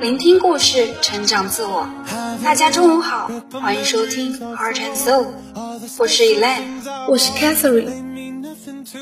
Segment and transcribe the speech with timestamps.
[0.00, 1.86] 聆听故事，成长自我。
[2.42, 5.26] 大家中午好，欢迎收听 Heart and Soul，
[5.98, 6.62] 我是 Elaine，
[7.06, 8.46] 我是 Catherine。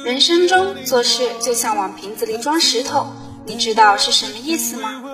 [0.04, 3.12] 人生中做事就像往瓶子里装石头，
[3.46, 5.04] 你知道是什么意思吗？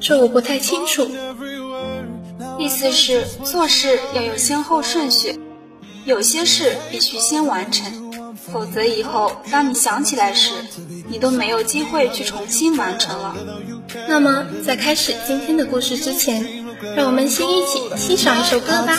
[0.00, 1.08] 这我不太清楚。
[2.58, 5.38] 意思是做事要有先后顺序，
[6.04, 8.03] 有些事必须先完成，
[8.52, 10.52] 否则以后当你想起来时，
[11.08, 13.34] 你都没有机会去重新完成了。
[14.08, 16.64] 那么，在开始今天的故事之前，
[16.96, 18.96] 让我们先一起欣赏一首歌吧。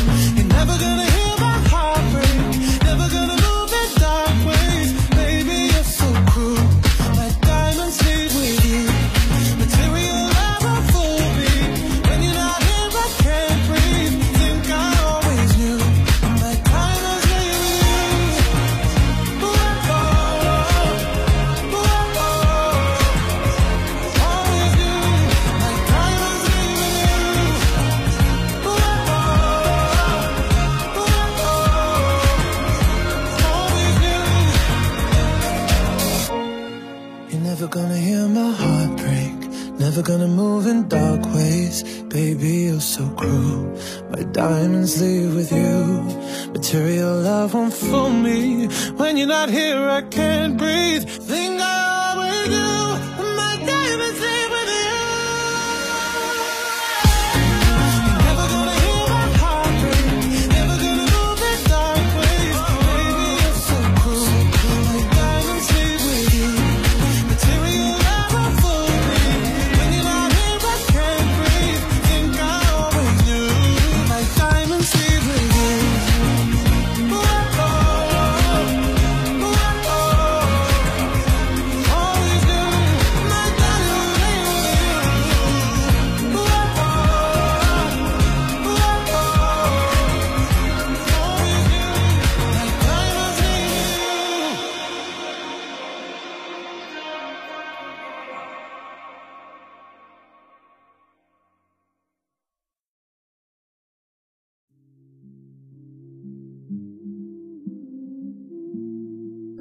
[46.53, 48.67] Material love won't fool me.
[48.97, 51.03] When you're not here, I can't breathe.
[51.03, 52.12] Think I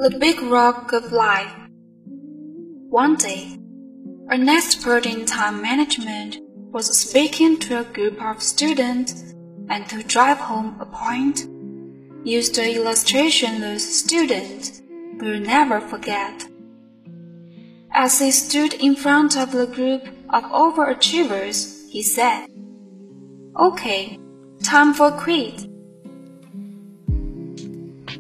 [0.03, 1.55] The Big Rock of Life.
[2.91, 3.57] One day,
[4.31, 6.39] an expert in time management
[6.73, 9.33] was speaking to a group of students,
[9.69, 11.47] and to drive home a point,
[12.25, 14.83] used an illustration those students
[15.21, 16.49] will never forget.
[17.93, 22.49] As he stood in front of the group of overachievers, he said,
[23.57, 24.19] Okay,
[24.65, 25.69] time for a quiz.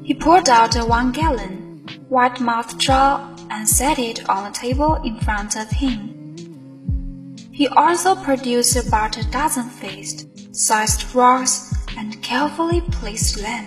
[0.05, 1.62] He poured out a one gallon
[2.13, 7.25] white mouth jar and set it on the table in front of him.
[7.51, 13.65] He also produced about a dozen fist-sized rocks and carefully placed them,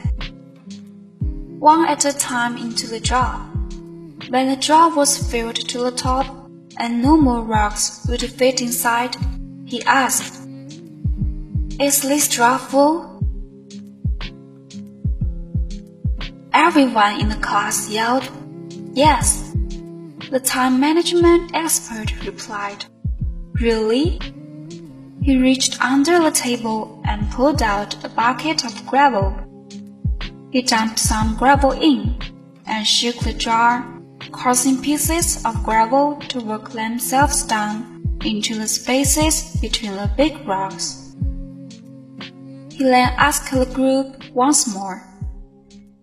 [1.59, 3.39] one at a time into the jar.
[4.29, 6.27] When the jar was filled to the top
[6.77, 9.15] and no more rocks would fit inside,
[9.65, 10.47] he asked,
[11.79, 13.14] Is this jar full?
[16.57, 18.29] Everyone in the class yelled,
[18.93, 19.53] Yes.
[20.31, 22.85] The time management expert replied,
[23.59, 24.21] Really?
[25.21, 29.35] He reached under the table and pulled out a bucket of gravel.
[30.49, 32.17] He dumped some gravel in
[32.65, 33.85] and shook the jar,
[34.31, 41.17] causing pieces of gravel to work themselves down into the spaces between the big rocks.
[42.71, 45.03] He then asked the group once more,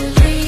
[0.00, 0.39] full?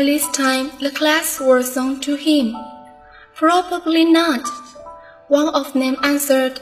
[0.00, 2.56] This time, the class were sung to him.
[3.34, 4.48] Probably not.
[5.28, 6.58] One of them answered.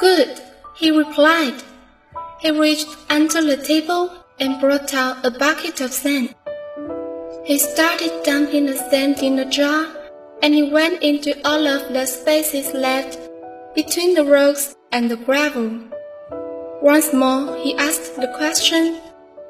[0.00, 0.40] Good,
[0.76, 1.62] he replied.
[2.40, 4.10] He reached under the table
[4.40, 6.34] and brought out a bucket of sand.
[7.44, 9.86] He started dumping the sand in the jar,
[10.42, 13.18] and he went into all of the spaces left
[13.74, 15.70] between the rocks and the gravel.
[16.80, 19.00] Once more, he asked the question,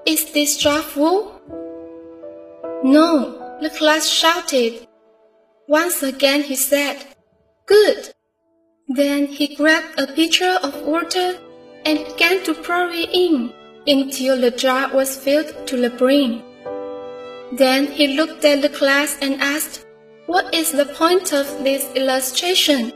[0.05, 1.39] Is this jar full?
[2.82, 4.87] No, the class shouted.
[5.69, 6.97] Once again he said,
[7.67, 8.15] Good.
[8.89, 11.39] Then he grabbed a pitcher of water
[11.84, 13.53] and began to pour it in
[13.87, 16.43] until the jar was filled to the brim.
[17.53, 19.84] Then he looked at the class and asked,
[20.27, 22.93] What is the point of this illustration?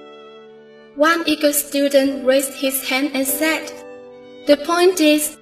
[0.97, 3.71] One eager student raised his hand and said,
[4.47, 5.37] The point is,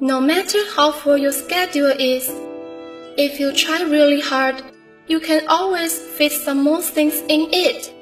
[0.00, 2.30] no matter how full your schedule is,
[3.16, 4.62] if you try really hard,
[5.06, 7.92] you can always fit some more things in it.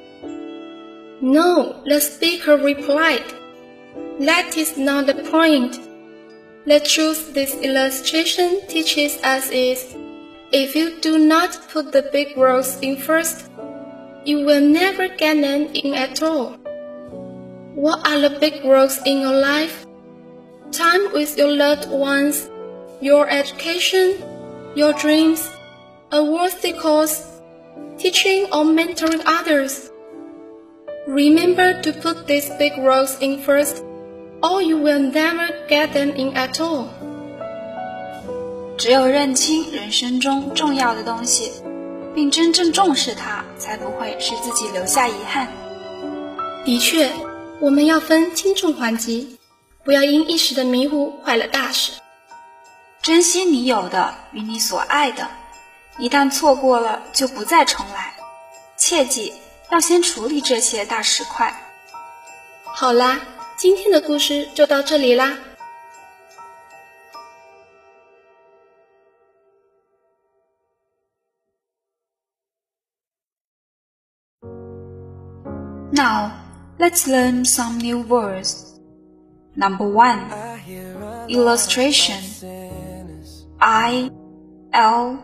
[1.22, 3.24] No, the speaker replied.
[4.20, 5.78] That is not the point.
[6.66, 9.94] The truth this illustration teaches us is,
[10.52, 13.50] if you do not put the big roles in first,
[14.24, 16.56] you will never get them in at all.
[17.74, 19.84] What are the big roles in your life?
[20.72, 22.48] Time with your loved ones,
[23.00, 24.16] your education,
[24.75, 25.49] your dreams,
[26.11, 27.21] a worthy cause,
[27.97, 29.89] teaching or mentoring others.
[31.07, 33.83] Remember to put these big roles in first,
[34.41, 36.85] or you will never get them in at all.
[38.77, 41.51] 只有认清人生中重要的东西，
[42.15, 45.47] 并真正重视它，才不会使自己留下遗憾。
[46.63, 47.09] 的确，
[47.59, 49.37] 我们要分轻重缓急，
[49.83, 51.91] 不要因一时的迷糊坏了大事。
[53.04, 55.28] 珍惜你有的与你所爱的，
[55.98, 58.14] 一旦错过了就不再重来。
[58.78, 59.34] 切记
[59.70, 61.54] 要先处理这些大石块。
[62.64, 63.20] 好啦，
[63.58, 65.36] 今天的故事就到这里啦。
[75.92, 76.30] Now,
[76.78, 78.72] let's learn some new words.
[79.54, 80.22] Number one,
[81.28, 82.22] illustration.
[83.57, 84.11] I
[84.71, 85.17] L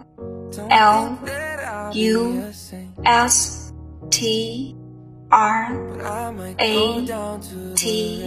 [0.70, 1.17] L
[1.94, 2.44] U
[3.03, 3.74] S
[4.10, 4.75] T
[5.29, 5.72] R
[6.58, 7.05] A
[7.75, 8.22] T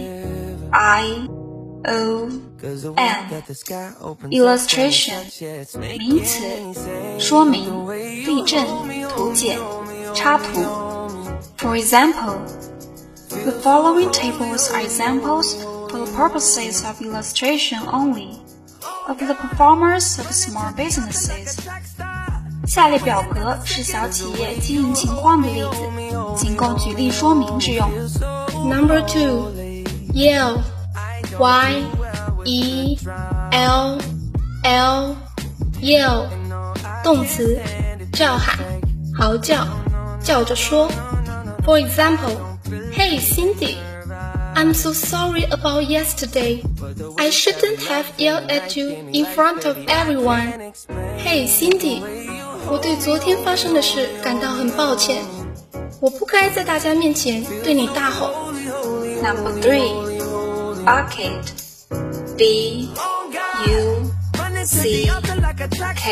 [0.71, 1.27] I
[1.87, 2.29] O
[2.95, 3.43] N
[4.31, 5.23] illustration
[5.97, 6.41] 名词，
[7.19, 7.87] 说明、
[8.25, 8.65] 例证、
[9.09, 9.57] 图解、
[10.13, 10.61] 插图。
[11.57, 12.39] For example,
[13.29, 15.55] the following tables are examples
[15.89, 18.39] for the purposes of illustration only
[19.07, 21.57] of the performers of small businesses.
[22.67, 25.77] 下列表格是小企业经营情况的例子，
[26.37, 27.89] 仅供举例说明之用。
[28.69, 29.51] Number two,
[30.13, 30.61] yell,
[31.39, 31.83] y
[32.45, 32.97] e
[33.51, 33.97] l
[34.63, 35.15] l,
[35.81, 36.27] yell，
[37.03, 37.59] 动词，
[38.13, 38.59] 叫喊、
[39.17, 39.65] 嚎叫、
[40.21, 40.87] 叫着说。
[41.65, 42.37] For example,
[42.93, 43.77] Hey Cindy,
[44.55, 46.61] I'm so sorry about yesterday.
[47.17, 50.73] I shouldn't have yelled at you in front of everyone.
[51.17, 52.01] Hey Cindy.
[52.71, 55.23] 我对昨天发生的事感到很抱歉，
[55.99, 58.51] 我不该在大家面前对你大吼。
[59.23, 59.91] Number three,
[60.85, 61.53] bucket,
[62.37, 62.89] B
[63.67, 64.11] U
[64.65, 65.09] C
[65.95, 66.09] K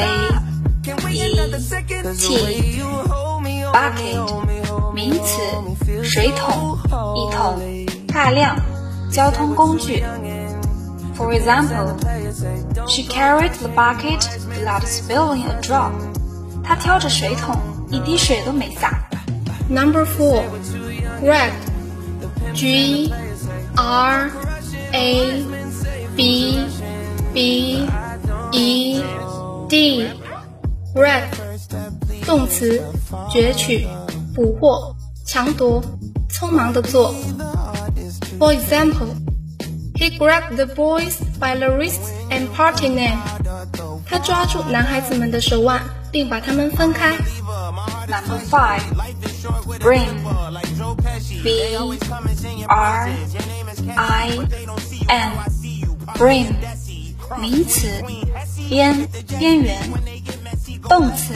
[1.93, 2.81] E T,
[3.71, 6.77] bucket, 名词，水桶，
[7.15, 7.59] 一桶，
[8.22, 8.56] 大量，
[9.10, 10.04] 交通工具。
[11.16, 11.96] For example,
[12.86, 15.90] she carried the bucket without spilling a drop.
[16.62, 17.56] 她挑着水桶，
[17.90, 19.08] 一滴水都没洒。
[19.68, 20.44] Number four,
[21.20, 21.50] grab,
[22.54, 23.12] G
[23.74, 24.30] R
[24.92, 25.44] A
[26.14, 26.60] B
[27.34, 27.88] B
[28.52, 29.04] E
[29.68, 30.10] D,
[30.94, 31.24] grab，
[32.24, 32.80] 动词，
[33.32, 33.88] 攫取、
[34.32, 34.94] 捕获、
[35.26, 35.82] 抢夺、
[36.30, 37.12] 匆忙的做。
[38.41, 39.15] For example,
[39.95, 43.17] he grabbed the boys by the wrists and parted them.
[44.05, 45.81] 他抓住男孩子们的手腕。
[46.11, 47.15] 并把它们分开。
[48.07, 48.81] Number five,
[49.79, 50.07] bring,
[51.43, 51.75] B
[52.67, 53.09] R
[53.95, 54.31] I
[55.07, 55.31] N,
[56.15, 56.55] bring，
[57.39, 57.87] 名词，
[58.69, 59.77] 边边缘，
[60.87, 61.33] 动词，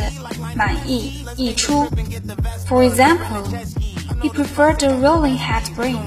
[0.55, 1.87] 满意溢出。
[2.67, 3.43] For example,
[4.21, 5.99] he preferred a rolling hat brim.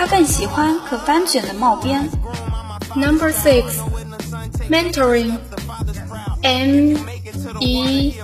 [0.00, 2.08] 他更喜欢可翻卷的帽边。
[2.94, 3.64] Number six,
[4.70, 5.38] mentoring,
[6.42, 6.96] M
[7.60, 8.14] E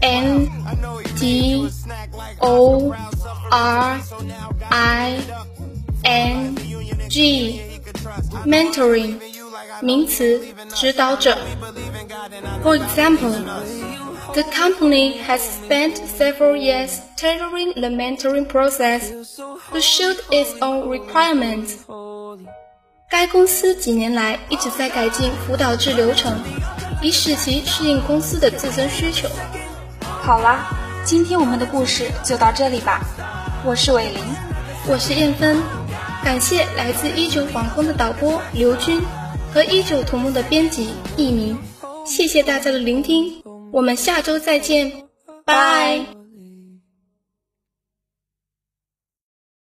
[0.00, 0.48] N
[1.18, 1.70] D
[2.38, 2.92] O
[3.50, 4.00] R
[4.70, 5.20] I
[6.04, 6.54] N
[7.08, 7.60] G
[8.46, 9.18] mentoring
[9.82, 10.40] 名词，
[10.74, 11.36] 指导者。
[12.62, 13.34] For example,
[14.35, 19.09] The company has spent several years tailoring the mentoring process
[19.71, 21.77] to suit its own requirements.
[23.09, 26.37] 该公司几年来一直在改进辅导制流程。
[27.01, 29.29] 以使其适应公司的自身需求。
[30.01, 30.65] 好啦，
[31.05, 32.99] 今天我们的故事就到这里吧。
[33.63, 34.19] 我是伟林，
[34.87, 35.61] 我是燕芬，
[36.23, 39.01] 感谢来自一九皇宫的导播刘军
[39.53, 41.57] 和一九图梦的编辑易明，
[42.05, 43.41] 谢谢大家的聆听，
[43.75, 44.89] 我们下周再见，
[45.43, 46.14] 拜。